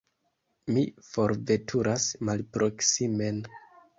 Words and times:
Mi 0.77 0.85
forveturas 1.09 2.07
malproksimen. 2.31 3.41